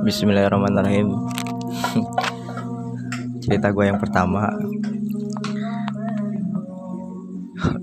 Bismillahirrahmanirrahim. 0.00 1.14
Cerita 3.38 3.70
gue 3.70 3.84
yang 3.86 4.02
pertama. 4.02 4.50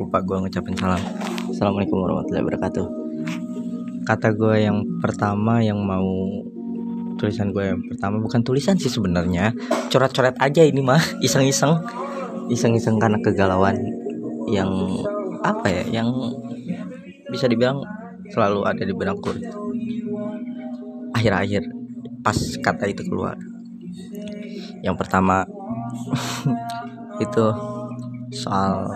Lupa 0.00 0.24
gue 0.24 0.36
ngucapin 0.40 0.72
salam. 0.80 1.02
Assalamualaikum 1.52 2.00
warahmatullahi 2.00 2.44
wabarakatuh. 2.48 2.86
Kata 4.08 4.32
gue 4.32 4.64
yang 4.64 4.80
pertama 5.04 5.60
yang 5.60 5.76
mau 5.84 6.08
Tulisan 7.20 7.52
gue 7.56 7.72
yang 7.72 7.80
pertama 7.88 8.20
Bukan 8.20 8.40
tulisan 8.40 8.76
sih 8.80 8.92
sebenarnya. 8.92 9.52
Coret-coret 9.88 10.36
aja 10.40 10.62
ini 10.64 10.80
mah 10.80 11.00
Iseng-iseng. 11.20 11.84
Iseng-iseng 12.48 12.96
karena 13.00 13.20
kegalauan 13.20 13.80
Yang 14.48 15.02
Apa 15.40 15.68
ya 15.72 15.84
Yang 16.00 16.08
Bisa 17.32 17.48
dibilang 17.48 17.80
Selalu 18.28 18.60
ada 18.68 18.82
di 18.84 18.92
benakku 18.92 19.32
Akhir-akhir 21.16 21.73
Pas 22.24 22.38
kata 22.64 22.88
itu 22.88 23.04
keluar. 23.04 23.36
Yang 24.80 24.96
pertama 24.96 25.44
itu 27.24 27.44
soal 28.32 28.88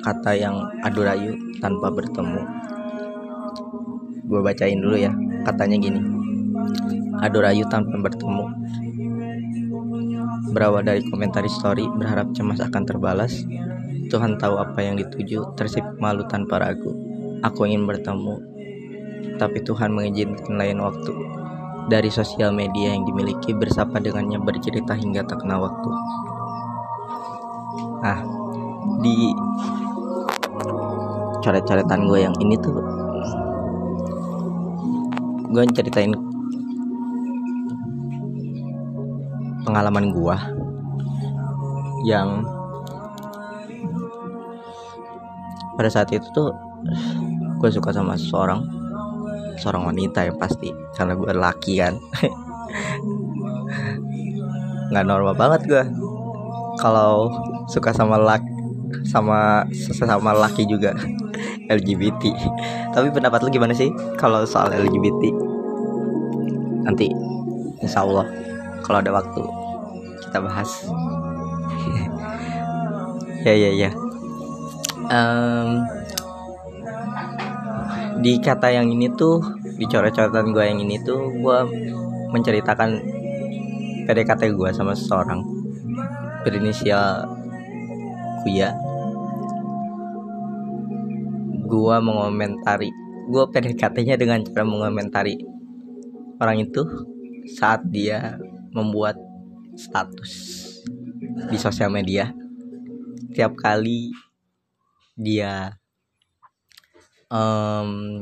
kata 0.00 0.32
yang 0.32 0.56
adu 0.80 1.04
rayu 1.04 1.36
tanpa 1.60 1.92
bertemu. 1.92 2.40
Gue 4.24 4.40
bacain 4.40 4.80
dulu 4.80 4.96
ya 4.96 5.12
katanya 5.44 5.76
gini. 5.76 6.00
Adu 7.20 7.44
rayu 7.44 7.68
tanpa 7.68 8.00
bertemu. 8.00 8.44
Berawal 10.56 10.82
dari 10.82 11.04
komentar 11.04 11.44
story 11.44 11.84
berharap 11.92 12.32
cemas 12.32 12.64
akan 12.64 12.82
terbalas. 12.88 13.44
Tuhan 14.08 14.40
tahu 14.40 14.58
apa 14.58 14.80
yang 14.80 14.96
dituju 14.96 15.54
tersip 15.54 15.84
malu 16.00 16.24
tanpa 16.24 16.56
ragu. 16.56 16.96
Aku 17.44 17.68
ingin 17.68 17.84
bertemu 17.84 18.50
tapi 19.40 19.64
Tuhan 19.64 19.96
mengizinkan 19.96 20.60
lain 20.60 20.84
waktu 20.84 21.12
dari 21.90 22.06
sosial 22.06 22.54
media 22.54 22.94
yang 22.94 23.02
dimiliki 23.02 23.50
bersapa 23.50 23.98
dengannya 23.98 24.38
bercerita 24.38 24.94
hingga 24.94 25.26
tak 25.26 25.42
kenal 25.42 25.66
waktu. 25.66 25.90
Nah, 28.00 28.18
di 29.02 29.34
coret-coretan 31.42 32.06
gue 32.06 32.18
yang 32.22 32.34
ini 32.38 32.54
tuh 32.62 32.78
gue 35.50 35.64
ceritain 35.74 36.14
pengalaman 39.66 40.14
gue 40.14 40.36
yang 42.06 42.46
pada 45.74 45.90
saat 45.90 46.14
itu 46.14 46.24
tuh 46.30 46.54
gue 47.58 47.70
suka 47.72 47.90
sama 47.90 48.14
seseorang 48.14 48.79
seorang 49.60 49.92
wanita 49.92 50.24
yang 50.24 50.40
pasti 50.40 50.72
karena 50.96 51.12
gue 51.14 51.32
laki 51.36 51.72
kan. 51.78 51.94
Nggak 54.90 55.06
normal 55.06 55.36
banget 55.36 55.60
gue 55.68 55.84
kalau 56.80 57.28
suka 57.68 57.92
sama 57.92 58.16
laki 58.18 58.48
sama 59.06 59.62
sesama 59.70 60.34
laki 60.34 60.66
juga 60.66 60.90
LGBT 61.70 62.34
tapi 62.90 63.06
pendapat 63.14 63.46
lu 63.46 63.54
gimana 63.54 63.70
sih 63.70 63.86
kalau 64.18 64.42
soal 64.42 64.74
LGBT 64.74 65.30
nanti 66.82 67.06
insya 67.78 68.02
Allah 68.02 68.26
kalau 68.82 68.98
ada 68.98 69.14
waktu 69.14 69.60
kita 70.30 70.38
bahas. 70.42 70.70
Ya 73.40 73.56
ya 73.56 73.72
ya. 73.72 73.90
Um, 75.08 75.80
di 78.20 78.36
kata 78.36 78.68
yang 78.68 78.92
ini 78.92 79.08
tuh 79.16 79.40
di 79.80 79.88
coret-coretan 79.88 80.52
gue 80.52 80.64
yang 80.64 80.80
ini 80.84 81.00
tuh 81.00 81.32
gue 81.40 81.58
menceritakan 82.36 83.00
PDKT 84.04 84.52
gue 84.52 84.70
sama 84.76 84.92
seseorang. 84.92 85.40
Berinisial 86.44 87.24
Kuya. 88.44 88.76
Gue 91.64 91.96
mengomentari 92.04 92.92
gue 93.30 93.44
PDKT-nya 93.46 94.18
dengan 94.20 94.42
cara 94.42 94.66
mengomentari 94.66 95.38
orang 96.42 96.66
itu 96.66 96.82
saat 97.56 97.86
dia 97.88 98.36
membuat 98.74 99.16
status 99.80 100.32
di 101.48 101.56
sosial 101.56 101.88
media. 101.88 102.34
Tiap 103.32 103.56
kali 103.56 104.12
dia 105.16 105.79
um, 107.30 108.20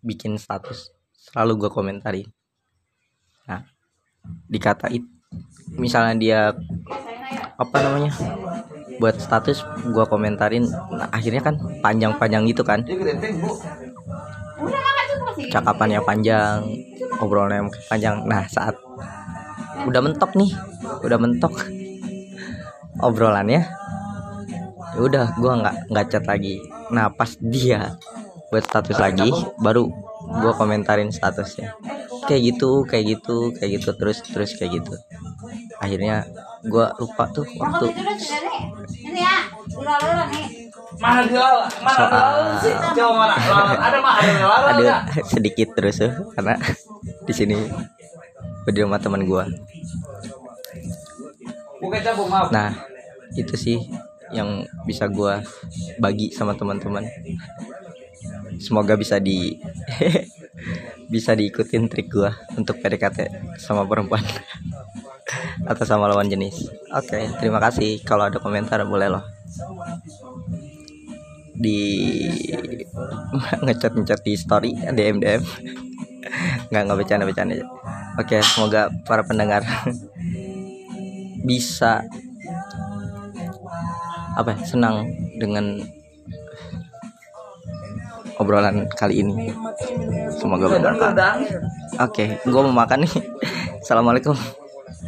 bikin 0.00 0.40
status 0.40 0.90
selalu 1.14 1.66
gue 1.66 1.70
komentari. 1.70 2.22
Nah 3.46 3.62
dikatain. 4.50 5.04
Misalnya 5.76 6.14
dia 6.16 6.40
apa 7.56 7.76
namanya 7.80 8.12
buat 8.96 9.20
status 9.20 9.60
gue 9.84 10.04
komentarin 10.08 10.64
nah, 10.68 11.08
akhirnya 11.12 11.44
kan 11.44 11.60
panjang-panjang 11.84 12.48
gitu 12.48 12.64
kan. 12.64 12.82
Cakapannya 15.52 16.00
panjang 16.02 16.64
obrolannya 17.20 17.68
panjang. 17.92 18.24
Nah 18.24 18.48
saat 18.48 18.74
udah 19.86 20.00
mentok 20.02 20.34
nih 20.34 20.50
udah 21.06 21.18
mentok 21.20 21.54
obrolannya 23.06 23.62
ya 24.96 25.00
udah 25.04 25.36
gue 25.36 25.52
nggak 25.62 25.76
nggak 25.92 26.06
chat 26.08 26.24
lagi 26.24 26.58
nah 26.92 27.10
pas 27.10 27.34
dia 27.38 27.98
buat 28.50 28.62
status 28.62 28.98
lagi 28.98 29.30
baru 29.58 29.90
gue 30.26 30.52
komentarin 30.54 31.10
statusnya. 31.10 31.74
Kayak 32.26 32.42
gitu 32.54 32.82
kayak 32.86 33.04
gitu 33.18 33.54
kayak 33.54 33.80
gitu 33.80 33.90
terus 33.94 34.18
terus 34.26 34.54
kayak 34.58 34.82
gitu. 34.82 34.94
Akhirnya 35.82 36.26
gue 36.66 36.86
lupa 36.98 37.30
tuh 37.30 37.46
waktu 37.58 37.90
soal. 41.92 42.34
Ada 44.72 44.94
sedikit 45.28 45.68
terus 45.76 46.00
tuh 46.00 46.12
karena 46.34 46.56
di 47.26 47.32
sini 47.36 47.58
di 48.66 48.80
rumah 48.82 48.98
teman 48.98 49.22
gue 49.22 49.44
nah 52.50 52.70
itu 53.36 53.54
sih 53.54 53.78
yang 54.36 54.68
bisa 54.84 55.08
gue 55.08 55.40
bagi 55.96 56.30
sama 56.30 56.52
teman-teman. 56.52 57.08
Semoga 58.60 58.96
bisa 58.96 59.16
di 59.16 59.56
bisa 61.12 61.32
diikutin 61.32 61.88
trik 61.88 62.12
gue 62.12 62.30
untuk 62.56 62.80
PDKT 62.80 63.52
sama 63.56 63.88
perempuan 63.88 64.24
atau 65.70 65.84
sama 65.88 66.06
lawan 66.12 66.28
jenis. 66.28 66.68
Oke 66.92 67.16
okay, 67.16 67.24
terima 67.40 67.58
kasih. 67.58 68.04
Kalau 68.04 68.28
ada 68.28 68.36
komentar 68.36 68.84
boleh 68.84 69.08
loh. 69.08 69.24
Di 71.56 71.80
ngecat 73.64 73.92
ngecat 73.96 74.20
di 74.20 74.32
story 74.36 74.70
DM 74.92 75.16
DM 75.18 75.42
nggak 76.70 76.82
nggak 76.82 76.98
bercanda 76.98 77.24
bercanda 77.26 77.54
oke 78.18 78.36
semoga 78.42 78.90
para 79.06 79.22
pendengar 79.22 79.62
bisa 81.46 82.02
apa 84.36 84.52
ya, 84.52 84.58
senang 84.68 85.08
dengan 85.40 85.80
obrolan 88.36 88.84
kali 88.92 89.24
ini. 89.24 89.48
Semoga 90.36 90.68
bermanfaat. 90.68 91.16
Oke 91.96 92.36
okay, 92.36 92.44
gue 92.44 92.60
mau 92.60 92.84
makan 92.84 93.08
nih. 93.08 93.12
Assalamualaikum 93.82 94.65